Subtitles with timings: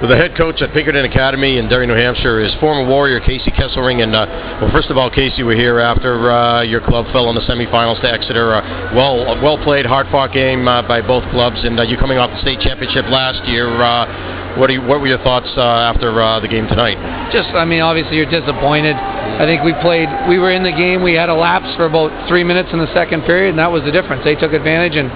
[0.00, 4.00] The head coach at Pinkerton Academy in Derry, New Hampshire, is former Warrior Casey Kesselring.
[4.00, 4.24] And uh,
[4.56, 8.00] well, first of all, Casey, we're here after uh, your club fell in the semifinals
[8.00, 8.56] to Exeter.
[8.56, 12.32] Uh, well, well played, hard-fought game uh, by both clubs, and uh, you coming off
[12.32, 13.68] the state championship last year.
[13.68, 16.08] Uh, what, you, what were your thoughts uh, after
[16.40, 16.96] the game tonight?
[17.30, 18.96] Just, I mean, obviously you're disappointed.
[18.96, 21.04] I think we played, we were in the game.
[21.04, 23.84] We had a lapse for about three minutes in the second period, and that was
[23.84, 24.24] the difference.
[24.24, 25.12] They took advantage and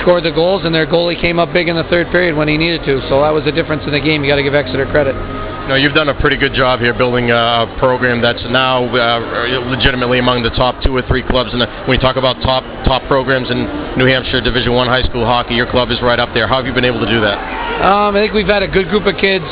[0.00, 2.56] scored the goals, and their goalie came up big in the third period when he
[2.56, 3.00] needed to.
[3.08, 4.24] So that was the difference in the game.
[4.24, 5.14] You got to give Exeter credit.
[5.64, 10.18] No, you've done a pretty good job here building a program that's now uh, legitimately
[10.18, 11.56] among the top two or three clubs.
[11.56, 13.64] And when you talk about top top programs in
[13.96, 16.46] New Hampshire Division One high school hockey, your club is right up there.
[16.46, 17.40] How have you been able to do that?
[17.80, 19.48] Um, I think we've had a good group of kids.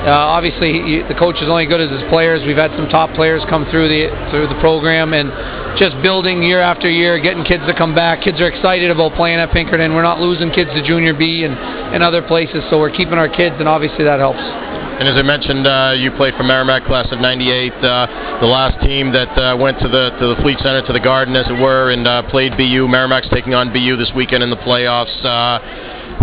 [0.00, 2.40] Uh, obviously, he, the coach is only good as his players.
[2.46, 5.28] We've had some top players come through the through the program, and
[5.76, 8.24] just building year after year, getting kids to come back.
[8.24, 9.92] Kids are excited about playing at Pinkerton.
[9.92, 13.28] We're not losing kids to Junior B and, and other places, so we're keeping our
[13.28, 14.40] kids, and obviously that helps.
[14.40, 18.80] And as I mentioned, uh, you played for Merrimack class of '98, uh, the last
[18.84, 21.56] team that uh, went to the to the Fleet Center, to the Garden, as it
[21.60, 22.88] were, and uh, played BU.
[22.88, 25.12] Merrimack's taking on BU this weekend in the playoffs.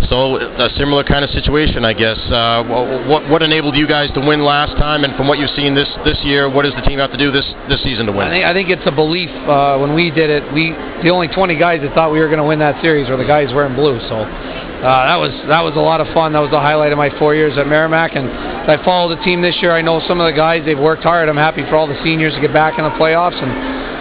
[0.09, 2.17] So a similar kind of situation, I guess.
[2.31, 2.63] Uh,
[3.07, 5.89] what what enabled you guys to win last time, and from what you've seen this
[6.05, 8.27] this year, what does the team have to do this this season to win?
[8.27, 9.29] I think, I think it's a belief.
[9.29, 10.71] Uh, when we did it, we
[11.03, 13.27] the only 20 guys that thought we were going to win that series were the
[13.27, 13.99] guys wearing blue.
[14.07, 14.15] So
[14.77, 16.33] uh, that was that was a lot of fun.
[16.33, 18.29] That was the highlight of my four years at Merrimack, and
[18.69, 19.73] I followed the team this year.
[19.73, 21.27] I know some of the guys; they've worked hard.
[21.27, 23.51] I'm happy for all the seniors to get back in the playoffs, and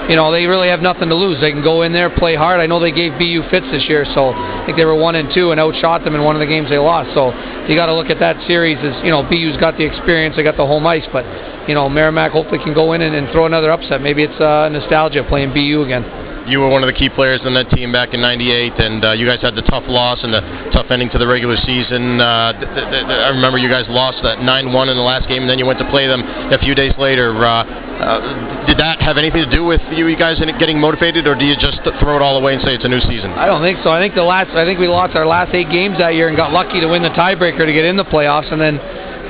[0.09, 1.41] you know they really have nothing to lose.
[1.41, 2.61] They can go in there, play hard.
[2.61, 5.33] I know they gave BU fits this year, so I think they were one and
[5.33, 7.15] two and outshot them in one of the games they lost.
[7.15, 7.33] So
[7.67, 10.43] you got to look at that series as you know BU's got the experience, they
[10.43, 11.25] got the home ice, but
[11.69, 14.01] you know Merrimack hopefully can go in and, and throw another upset.
[14.01, 17.55] Maybe it's uh, nostalgia playing BU again you were one of the key players in
[17.55, 20.41] that team back in '98, and uh, you guys had the tough loss and the
[20.73, 22.21] tough ending to the regular season.
[22.21, 25.43] Uh, th th th I remember you guys lost that 9-1 in the last game,
[25.43, 27.35] and then you went to play them a few days later.
[27.35, 27.65] Uh,
[27.97, 31.45] uh, did that have anything to do with you, you guys getting motivated, or do
[31.45, 33.33] you just throw it all away and say it's a new season?
[33.33, 33.91] I don't think so.
[33.91, 36.37] I think the last, I think we lost our last eight games that year and
[36.37, 38.79] got lucky to win the tiebreaker to get in the playoffs, and then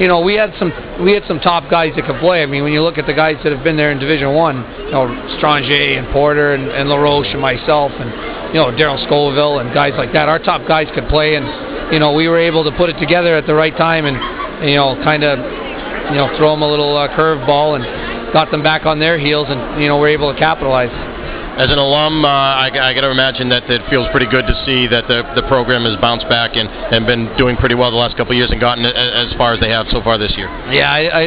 [0.01, 0.73] you know, we had some
[1.05, 2.43] we had some top guys that could play.
[2.43, 4.57] I mean, when you look at the guys that have been there in Division One,
[4.87, 5.09] you know,
[5.39, 8.11] Stranger and Porter and, and LaRoche and myself and
[8.53, 10.29] you know Daryl Scoville and guys like that.
[10.29, 13.37] Our top guys could play, and you know, we were able to put it together
[13.37, 14.17] at the right time and
[14.69, 15.39] you know, kind of
[16.11, 19.47] you know, throw them a little uh, curveball and got them back on their heels,
[19.49, 20.91] and you know, we're able to capitalize
[21.57, 24.55] as an alum, uh, I, I got to imagine that it feels pretty good to
[24.69, 27.97] see that the the program has bounced back and, and been doing pretty well the
[27.97, 30.53] last couple years and gotten as far as they have so far this year.
[30.69, 31.25] Yeah, I, I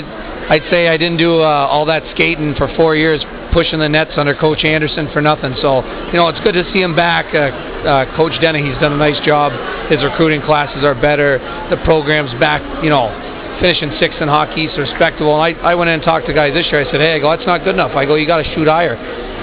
[0.54, 4.14] I'd say I didn't do uh, all that skating for four years, pushing the nets
[4.18, 5.58] under Coach Anderson for nothing.
[5.66, 5.82] So
[6.14, 7.34] you know it's good to see him back.
[7.34, 7.50] Uh,
[7.90, 9.50] uh, Coach Dennehy's done a nice job.
[9.90, 11.42] His recruiting classes are better.
[11.74, 12.62] The program's back.
[12.84, 13.10] You know
[13.60, 15.36] finishing sixth in hockey, is respectable.
[15.36, 16.80] And I, I went in and talked to guys this year.
[16.80, 17.92] I said, hey, I go, that's not good enough.
[17.92, 18.96] I go, you got to shoot higher.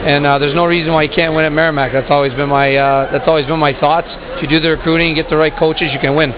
[0.05, 1.93] And uh, there's no reason why you can't win at Merrimack.
[1.93, 4.09] That's always been my uh, that's always been my thoughts.
[4.37, 6.31] If you do the recruiting, get the right coaches, you can win.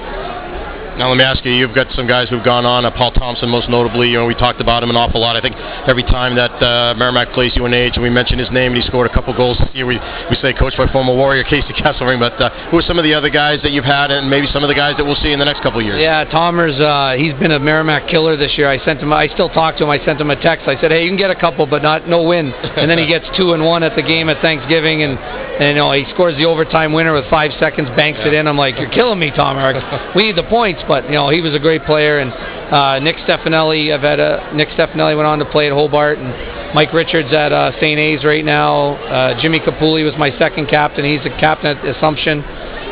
[0.99, 3.49] Now let me ask you, you've got some guys who've gone on, uh, Paul Thompson
[3.49, 5.37] most notably, you know, we talked about him an awful lot.
[5.37, 5.55] I think
[5.87, 9.07] every time that uh, Merrimack plays UNH and we mention his name and he scored
[9.07, 9.95] a couple goals this year, we,
[10.27, 13.15] we say coached by former Warrior Casey Kesselring, but uh, who are some of the
[13.15, 15.39] other guys that you've had and maybe some of the guys that we'll see in
[15.39, 16.03] the next couple of years?
[16.03, 18.67] Yeah, Tomers, uh, he's been a Merrimack killer this year.
[18.67, 20.67] I sent him, I still talk to him, I sent him a text.
[20.67, 22.51] I said, hey, you can get a couple, but not no win.
[22.79, 25.19] And then he gets two and one at the game at Thanksgiving and
[25.59, 28.29] and you know he scores the overtime winner with five seconds, banks yeah.
[28.29, 28.47] it in.
[28.47, 29.83] I'm like, you're killing me, Tom Eric.
[30.15, 32.19] we need the points, but you know he was a great player.
[32.19, 36.19] And uh, Nick Stefanelli, I've had a Nick Stefanelli went on to play at Hobart,
[36.19, 37.99] and Mike Richards at uh, St.
[37.99, 38.97] A's right now.
[38.97, 41.05] Uh, Jimmy Capulli was my second captain.
[41.05, 42.43] He's a captain at Assumption.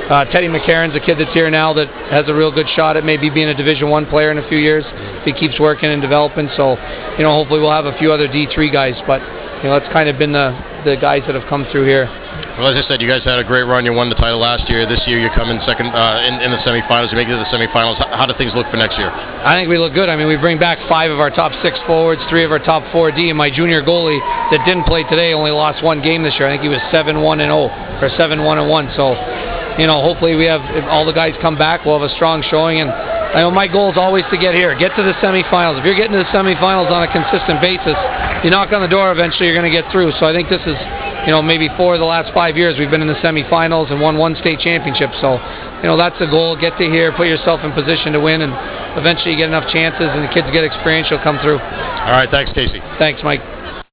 [0.06, 3.02] Uh, Teddy McCarron's a kid that's here now that has a real good shot at
[3.02, 6.00] maybe being a Division One player in a few years if he keeps working and
[6.00, 6.48] developing.
[6.56, 6.78] So,
[7.18, 9.20] you know, hopefully we'll have a few other D3 guys, but
[9.58, 12.06] you know, that's kind of been the the guys that have come through here.
[12.56, 13.84] Well, as I said, you guys had a great run.
[13.84, 14.86] You won the title last year.
[14.86, 17.10] This year, you come in second uh, in, in the semifinals.
[17.10, 17.98] You make it to the semifinals.
[17.98, 19.10] How, how do things look for next year?
[19.10, 20.08] I think we look good.
[20.08, 22.86] I mean, we bring back five of our top six forwards, three of our top
[22.92, 24.22] four D, and my junior goalie
[24.54, 26.48] that didn't play today only lost one game this year.
[26.48, 27.68] I think he was seven one and zero
[28.00, 28.88] or seven one and one.
[28.96, 29.12] So,
[29.76, 32.40] you know, hopefully we have if all the guys come back, we'll have a strong
[32.48, 32.80] showing.
[32.80, 35.76] And I know my goal is always to get here, get to the semifinals.
[35.76, 37.98] If you're getting to the semifinals on a consistent basis,
[38.44, 39.12] you knock on the door.
[39.12, 40.12] Eventually, you're going to get through.
[40.18, 40.76] So I think this is
[41.26, 44.00] you know, maybe four of the last five years we've been in the semifinals and
[44.00, 45.10] won one state championship.
[45.20, 45.42] So,
[45.82, 46.54] you know, that's the goal.
[46.54, 48.54] Get to here, put yourself in position to win, and
[48.94, 51.58] eventually you get enough chances and the kids get experience, you'll come through.
[51.58, 52.78] All right, thanks, Casey.
[52.98, 53.55] Thanks, Mike.